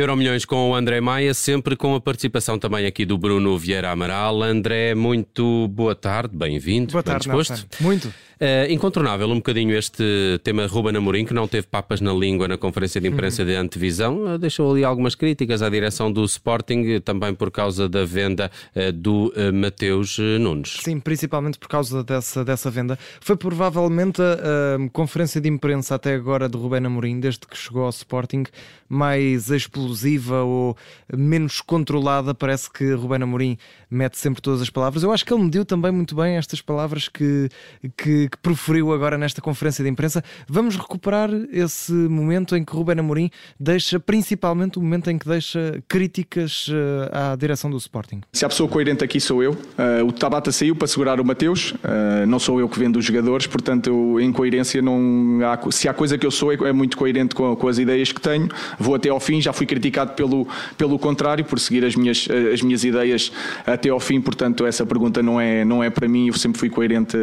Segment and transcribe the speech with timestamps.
[0.00, 4.42] Euromilhões com o André Maia, sempre com a participação também aqui do Bruno Vieira Amaral.
[4.42, 6.92] André, muito boa tarde, bem-vindo.
[6.92, 7.66] Boa tarde, bem disposto.
[7.82, 8.12] Muito.
[8.40, 12.56] Uh, incontornável um bocadinho este tema Ruben Amorim, que não teve papas na língua na
[12.56, 13.48] conferência de imprensa uhum.
[13.48, 18.04] de antevisão, uh, deixou ali algumas críticas à direção do Sporting, também por causa da
[18.04, 20.78] venda uh, do Mateus Nunes.
[20.82, 22.96] Sim, principalmente por causa dessa, dessa venda.
[23.20, 27.82] Foi provavelmente a, a conferência de imprensa até agora de Ruben Amorim, desde que chegou
[27.82, 28.44] ao Sporting,
[28.88, 30.76] mais explosiva ou
[31.12, 32.34] menos controlada.
[32.34, 33.58] Parece que Ruben Amorim
[33.90, 35.02] mete sempre todas as palavras.
[35.02, 37.48] Eu acho que ele mediu também muito bem estas palavras que,
[37.96, 40.22] que que, proferiu agora nesta conferência de imprensa.
[40.48, 45.82] Vamos recuperar esse momento em que Ruben Amorim deixa, principalmente o momento em que deixa
[45.86, 48.20] críticas uh, à direção do Sporting.
[48.32, 51.72] Se a pessoa coerente aqui sou eu, uh, o Tabata saiu para segurar o Mateus,
[51.72, 55.88] uh, não sou eu que vendo os jogadores, portanto, eu, em coerência, não há, se
[55.88, 58.48] há coisa que eu sou, é, é muito coerente com, com, as ideias que tenho.
[58.78, 62.62] Vou até ao fim, já fui criticado pelo, pelo contrário, por seguir as minhas, as
[62.62, 63.32] minhas ideias
[63.66, 66.70] até ao fim, portanto, essa pergunta não é, não é para mim, eu sempre fui
[66.70, 67.16] coerente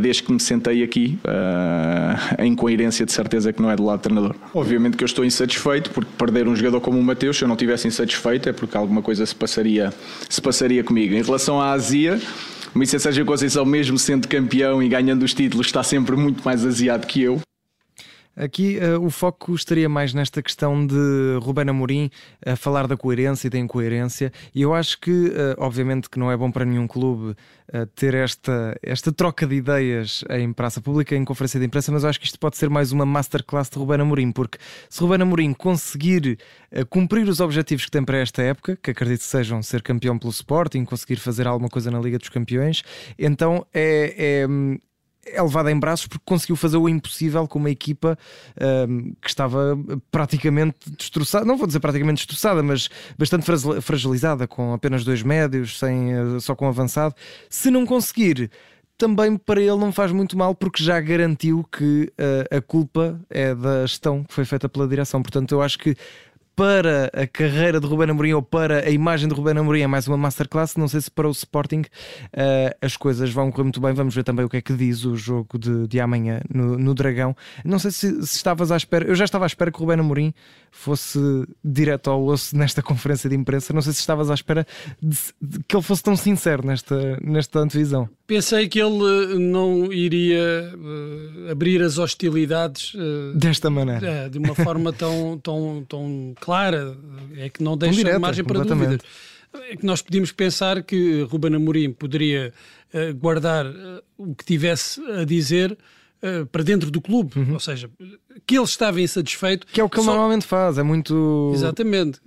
[0.00, 4.00] desde que me sentei aqui, uh, em coerência de certeza que não é do lado
[4.00, 4.34] do treinador.
[4.54, 7.54] Obviamente que eu estou insatisfeito, porque perder um jogador como o Mateus, se eu não
[7.54, 9.92] estivesse insatisfeito, é porque alguma coisa se passaria,
[10.28, 11.14] se passaria comigo.
[11.14, 12.20] Em relação à Azia,
[12.74, 17.06] o Sérgio Conceição, mesmo sendo campeão e ganhando os títulos, está sempre muito mais aziado
[17.06, 17.40] que eu.
[18.34, 22.10] Aqui uh, o foco estaria mais nesta questão de Ruben Amorim
[22.44, 26.32] a falar da coerência e da incoerência, e eu acho que, uh, obviamente, que não
[26.32, 31.14] é bom para nenhum clube uh, ter esta, esta troca de ideias em praça pública,
[31.14, 33.78] em conferência de imprensa, mas eu acho que isto pode ser mais uma masterclass de
[33.78, 34.56] Ruben Amorim, porque
[34.88, 36.38] se Ruben Amorim conseguir
[36.88, 40.86] cumprir os objetivos que tem para esta época, que acredito sejam ser campeão pelo Sporting,
[40.86, 42.82] conseguir fazer alguma coisa na Liga dos Campeões,
[43.18, 44.46] então é, é
[45.26, 48.18] é levada em braços porque conseguiu fazer o impossível com uma equipa
[48.88, 49.78] um, que estava
[50.10, 53.46] praticamente destroçada, não vou dizer praticamente destroçada, mas bastante
[53.80, 57.14] fragilizada, com apenas dois médios, sem, eh, só com avançado.
[57.48, 58.50] Se não conseguir,
[58.98, 63.54] também para ele não faz muito mal porque já garantiu que uh, a culpa é
[63.54, 65.22] da gestão que foi feita pela direção.
[65.22, 65.96] Portanto, eu acho que
[66.54, 70.06] para a carreira de Ruben Amorim ou para a imagem de Ruben Amorim é mais
[70.06, 70.76] uma masterclass.
[70.76, 73.92] Não sei se para o Sporting uh, as coisas vão correr muito bem.
[73.92, 76.94] Vamos ver também o que é que diz o jogo de, de amanhã no, no
[76.94, 77.34] Dragão.
[77.64, 79.06] Não sei se, se, estavas à espera.
[79.06, 80.34] Eu já estava à espera que o Ruben Amorim
[80.70, 81.18] fosse
[81.64, 83.72] direto ao osso nesta conferência de imprensa.
[83.72, 84.66] Não sei se estavas à espera
[85.00, 88.08] de, de, que ele fosse tão sincero nesta, nesta antevisão.
[88.26, 94.54] Pensei que ele eh, não iria uh, abrir as hostilidades uh, desta maneira, de uma
[94.54, 96.96] forma tão, tão, tão clara,
[97.36, 99.00] é que não deixa direta, margem para dúvidas.
[99.70, 102.52] É que nós podíamos pensar que Ruben Amorim poderia
[102.92, 105.78] uh, guardar uh, o que tivesse a dizer
[106.22, 107.52] uh, para dentro do clube, uhum.
[107.52, 107.88] ou seja,
[108.46, 109.66] que ele estava insatisfeito.
[109.66, 110.12] Que é o que ele só...
[110.12, 111.52] normalmente faz, é muito.
[111.54, 112.20] Exatamente.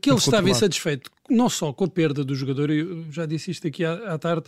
[0.00, 3.66] Que ele estava insatisfeito não só com a perda do jogador, eu já disse isto
[3.66, 4.44] aqui à, à tarde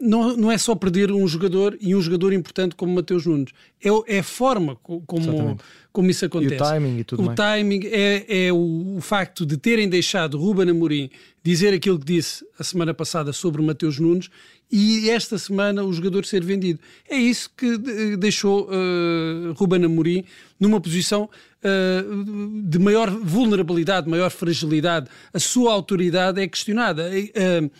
[0.00, 3.52] não, não é só perder um jogador e um jogador importante como Mateus Nunes,
[3.84, 5.58] é, é a forma como,
[5.92, 6.54] como isso acontece.
[6.54, 7.38] E o timing e tudo o mais.
[7.38, 11.10] O timing é, é o, o, facto de terem deixado Ruben Amorim
[11.42, 14.30] dizer aquilo que disse a semana passada sobre Mateus Nunes
[14.70, 16.78] e esta semana o jogador ser vendido.
[17.08, 17.76] É isso que
[18.16, 20.24] deixou uh, Ruben Amorim
[20.60, 21.28] numa posição
[21.64, 25.08] uh, de maior vulnerabilidade, maior fragilidade.
[25.32, 27.10] A sua autoridade é questionada.
[27.10, 27.70] Uh,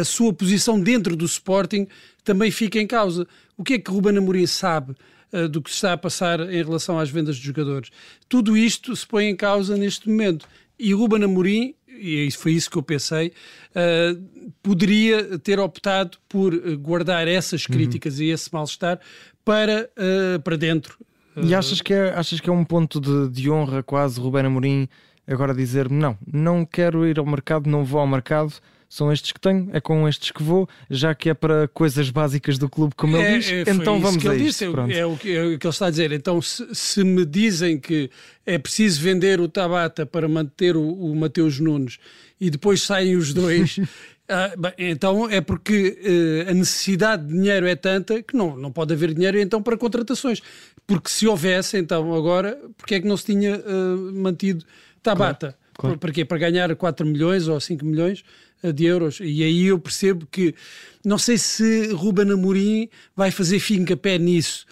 [0.00, 1.86] a sua posição dentro do Sporting
[2.24, 3.26] também fica em causa.
[3.56, 4.94] O que é que Ruben Amorim sabe
[5.32, 7.90] uh, do que está a passar em relação às vendas de jogadores?
[8.28, 10.46] Tudo isto se põe em causa neste momento.
[10.78, 13.32] E Ruben Amorim, e foi isso que eu pensei,
[13.70, 17.74] uh, poderia ter optado por guardar essas uhum.
[17.74, 18.24] críticas uhum.
[18.24, 19.00] e esse mal-estar
[19.44, 20.98] para, uh, para dentro.
[21.36, 24.88] E achas que é, achas que é um ponto de, de honra quase Ruben Amorim
[25.26, 28.54] agora dizer não, não quero ir ao mercado, não vou ao mercado,
[28.88, 32.56] são estes que tenho, é com estes que vou, já que é para coisas básicas
[32.56, 35.06] do clube, como é, ele diz, é, então vamos que a ele disse, é, é,
[35.06, 36.12] o que, é o que ele está a dizer.
[36.12, 38.10] Então, se, se, me dizem que
[38.44, 41.98] é preciso vender o Tabata para manter o, o Mateus Nunes
[42.40, 43.78] e depois saem os dois.
[44.28, 48.72] Ah, bem, então é porque uh, a necessidade de dinheiro é tanta que não, não
[48.72, 50.42] pode haver dinheiro então para contratações.
[50.84, 54.64] Porque se houvesse, então agora, porque é que não se tinha uh, mantido
[55.00, 55.48] Tabata?
[55.48, 55.98] Claro, claro.
[55.98, 56.24] Para quê?
[56.24, 58.24] Para ganhar 4 milhões ou 5 milhões?
[58.74, 59.18] De euros.
[59.20, 60.54] E aí eu percebo que
[61.04, 64.66] não sei se Ruben Amorim vai fazer finca-pé nisso,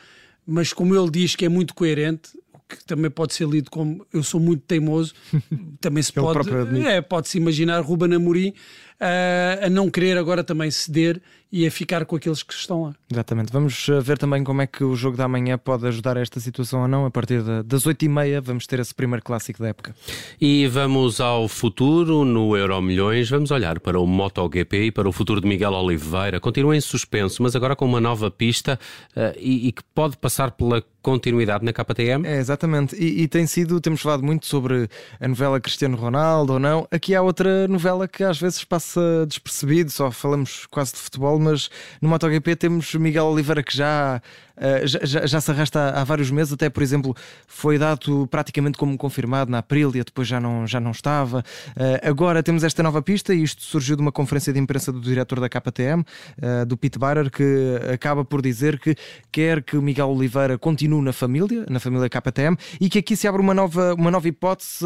[0.47, 2.31] mas como ele diz que é muito coerente,
[2.69, 5.15] que também pode ser lido como eu sou muito teimoso,
[5.81, 6.51] também se pode,
[6.87, 8.53] é, pode-se imaginar Ruben Amorim
[9.01, 11.21] a, a não querer agora também ceder
[11.57, 12.95] e a ficar com aqueles que estão lá.
[13.09, 13.53] Exatamente.
[13.53, 16.41] Vamos eh, ver também como é que o jogo da manhã pode ajudar a esta
[16.41, 17.07] situação ou não.
[17.07, 19.95] A partir das 8h30 vamos ter esse primeiro clássico da época.
[20.41, 23.31] E vamos ao futuro no Euro Milhões.
[23.31, 26.41] Vamos olhar para o MotoGP e para o futuro de Miguel Oliveira.
[26.41, 28.77] Continua em suspenso, mas agora com uma nova pista
[29.17, 32.27] uh, e, e que pode passar pela continuidade na KTM?
[32.27, 32.97] É, exatamente.
[32.97, 34.89] E, e, tem sido, temos falado muito sobre
[35.21, 36.89] a novela Cristiano Ronaldo ou não.
[36.91, 38.94] Aqui há outra novela que às vezes passa
[39.27, 41.71] despercebido, só falamos quase de futebol, mas
[42.01, 44.21] no MotoGP temos Miguel Oliveira que já,
[44.57, 47.15] uh, já, já, se arrasta há, vários meses, até por exemplo,
[47.47, 51.45] foi dado praticamente como confirmado na Aprilia, depois já não, já não estava.
[51.71, 55.01] Uh, agora temos esta nova pista e isto surgiu de uma conferência de imprensa do
[55.01, 56.05] diretor da KTM, uh,
[56.43, 58.95] eh, do Pete Barer, que acaba por dizer que
[59.31, 63.41] quer que Miguel Oliveira continue na família, na família KTM, e que aqui se abre
[63.41, 64.85] uma nova, uma nova hipótese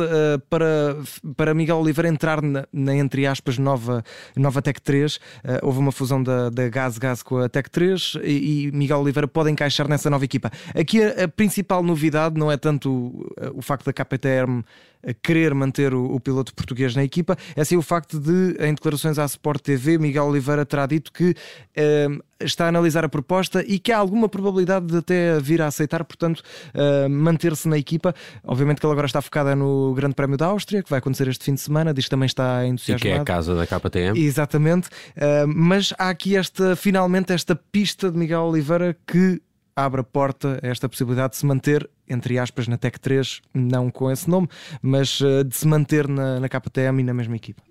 [0.48, 0.96] para,
[1.36, 4.02] para Miguel Oliveira entrar na, na, entre aspas, nova,
[4.36, 5.16] nova Tech 3.
[5.16, 8.72] Uh, eh, houve uma fusão da, da Gaz Gaz com a Tech 3 e, e,
[8.72, 10.50] Miguel Oliveira pode encaixar nessa nova equipa.
[10.74, 14.64] Aqui a, a principal novidade não é tanto o, o facto da KTM
[15.06, 18.74] a querer manter o, o, piloto português na equipa, é sim o facto de, em
[18.74, 21.34] declarações à Sport TV, Miguel Oliveira terá dito que
[21.76, 22.08] eh,
[22.40, 26.04] está a analisar a proposta e que há alguma probabilidade de até vir a aceitar,
[26.04, 26.42] portanto,
[26.74, 28.14] uh, manter-se na equipa.
[28.44, 31.44] Obviamente que ele agora está focada no Grande Prémio da Áustria, que vai acontecer este
[31.44, 33.08] fim de semana, diz que também está entusiasmado.
[33.08, 34.18] E que é a casa da KTM.
[34.18, 39.40] Exatamente, uh, mas há aqui esta, finalmente, esta pista de Miguel Oliveira que
[39.84, 43.90] abre a porta a esta possibilidade de se manter, entre aspas, na Tech 3, não
[43.90, 44.48] com esse nome,
[44.82, 47.62] mas uh, de se manter na, na KTM e na mesma equipa.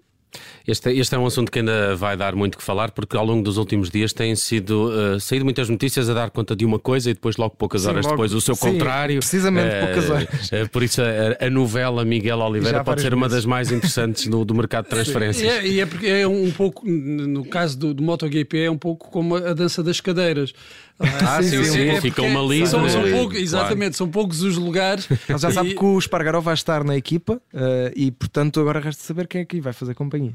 [0.68, 3.42] Este, este, é um assunto que ainda vai dar muito que falar, porque ao longo
[3.42, 7.10] dos últimos dias têm sido uh, saído muitas notícias a dar conta de uma coisa
[7.10, 9.20] e depois, logo poucas sim, horas logo, depois, o seu sim, contrário.
[9.20, 10.52] Precisamente uh, poucas horas.
[10.52, 14.44] Uh, por isso, a, a, novela Miguel Oliveira pode ser uma das mais interessantes do,
[14.44, 15.50] do mercado de transferências.
[15.50, 19.10] É, e é, é, é um pouco, no caso do, do MotoGP, é um pouco
[19.10, 20.54] como a dança das cadeiras.
[21.00, 21.90] Ah, sim, sim, sim.
[21.90, 22.78] É fica uma lista.
[22.78, 23.94] São, são pouco, exatamente, claro.
[23.94, 25.08] são poucos os lugares.
[25.12, 25.76] Ele já sabe e...
[25.76, 29.46] que o Espargaró vai estar na equipa uh, e, portanto, agora resta saber quem é
[29.46, 30.34] que vai fazer companhia.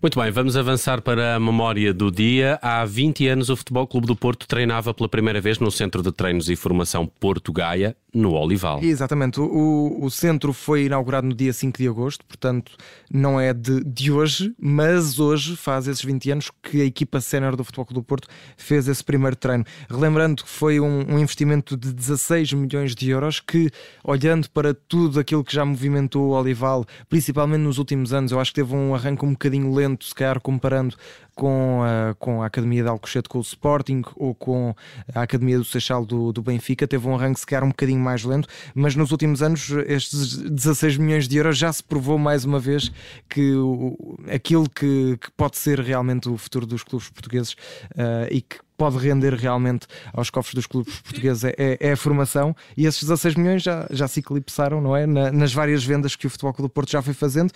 [0.00, 2.58] Muito bem, vamos avançar para a memória do dia.
[2.62, 6.12] Há 20 anos, o Futebol Clube do Porto treinava pela primeira vez no Centro de
[6.12, 8.82] Treinos e Formação Porto Gaia, no Olival.
[8.82, 12.72] Exatamente, o, o centro foi inaugurado no dia 5 de agosto, portanto,
[13.12, 17.54] não é de, de hoje, mas hoje faz esses 20 anos que a equipa sénior
[17.54, 21.76] do Futebol Clube do Porto fez esse primeiro treino Relembrando que foi um, um, investimento
[21.76, 23.70] de 16 milhões de euros que,
[24.02, 28.50] olhando para tudo aquilo que já movimentou o Olival, principalmente nos últimos anos, eu acho
[28.50, 30.96] que teve um arranque um bocadinho lento, se calhar comparando
[31.36, 34.74] com a, com a Academia de Alcochete com o Sporting ou com
[35.14, 38.24] a Academia do Seixal do, do Benfica, teve um arranque se calhar um bocadinho mais
[38.24, 42.58] lento, mas nos últimos anos estes 16 milhões de euros já se provou mais uma
[42.58, 42.90] vez
[43.28, 48.40] que o, aquilo que, que pode ser realmente o futuro dos clubes portugueses uh, e
[48.40, 52.86] que pode render realmente aos cofres dos clubes portugueses é, é, é, a formação e
[52.86, 55.06] esses 16 milhões já, já se eclipsaram, não é?
[55.06, 57.52] Na, nas várias vendas que o Futebol Clube do Porto já foi fazendo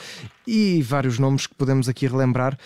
[0.46, 2.58] e vários nomes que podemos aqui relembrar,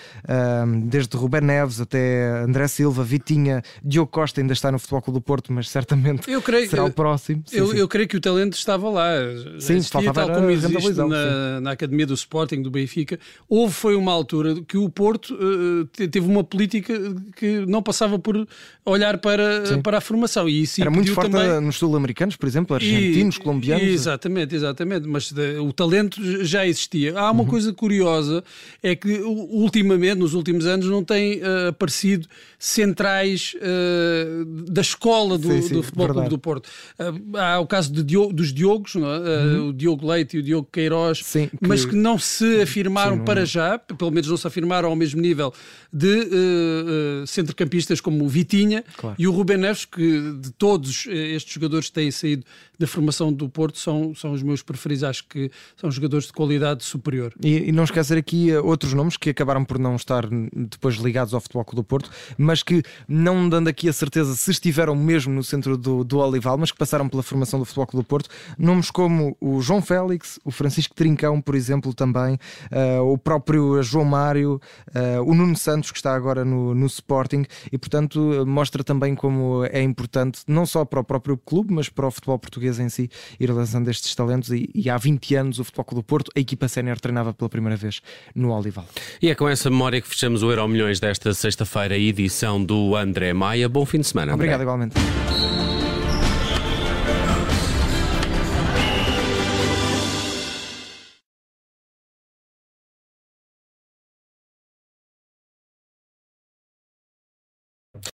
[0.86, 5.22] desde Ruben Neves até André Silva, Vitinha, Diogo Costa ainda está no Futebol Clube do
[5.22, 7.42] Porto, mas certamente eu creio, será o próximo.
[7.46, 7.76] Sim, eu, sim.
[7.76, 9.12] eu, creio que o talento estava lá.
[9.58, 13.18] Sim, Existia, tal como existe na, na, Academia do Sporting, do Benfica.
[13.48, 16.94] Houve, foi uma altura que o Porto uh, teve uma política
[17.36, 18.43] que não passava por
[18.84, 20.48] olhar para, para a formação.
[20.48, 21.60] E isso Era muito forte também...
[21.60, 23.86] nos sul-americanos, por exemplo, argentinos, e, colombianos.
[23.86, 25.08] Exatamente, exatamente.
[25.08, 27.18] Mas de, o talento já existia.
[27.18, 27.48] Há uma uhum.
[27.48, 28.44] coisa curiosa,
[28.82, 35.48] é que ultimamente, nos últimos anos, não tem uh, aparecido centrais uh, da escola do,
[35.48, 36.68] sim, sim, do Futebol Clube do Porto.
[36.98, 38.98] Uh, há o caso Diogo, dos Diogos, é?
[38.98, 39.68] uhum.
[39.68, 41.66] o Diogo Leite e o Diogo Queiroz, sim, que...
[41.66, 43.46] mas que não se afirmaram para é.
[43.46, 45.52] já, pelo menos não se afirmaram ao mesmo nível
[45.92, 49.14] de centrocampistas como o Vitinha claro.
[49.16, 52.44] e o Rubem Neves, que de todos estes jogadores que têm saído
[52.78, 56.84] da formação do Porto são, são os meus preferidos, acho que são jogadores de qualidade
[56.84, 57.32] superior.
[57.42, 61.34] E, e não esquecer aqui eh, outros nomes que acabaram por não estar depois ligados
[61.34, 65.42] ao Futebol do Porto, mas que não dando aqui a certeza se estiveram mesmo no
[65.42, 68.28] centro do, do Olival, mas que passaram pela formação do Futebol do Porto,
[68.58, 72.38] nomes como o João Félix, o Francisco Trincão, por exemplo, também,
[72.70, 77.44] uh, o próprio João Mário, uh, o Nuno Santos, que está agora no, no Sporting,
[77.70, 82.06] e portanto mostra também como é importante, não só para o próprio clube, mas para
[82.06, 85.58] o futebol português portuguesa em si ir lançando estes talentos e, e há 20 anos
[85.58, 88.00] o Futebol Clube do Porto, a equipa sénior treinava pela primeira vez
[88.34, 88.86] no Olival.
[89.20, 93.32] E é com essa memória que fechamos o Euro Milhões desta sexta-feira, edição do André
[93.32, 93.68] Maia.
[93.68, 94.32] Bom fim de semana.
[94.32, 94.46] André.
[94.46, 94.94] Obrigado igualmente.